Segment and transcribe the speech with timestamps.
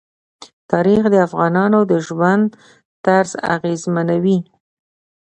[0.71, 2.45] تاریخ د افغانانو د ژوند
[3.05, 4.37] طرز اغېزمنوي.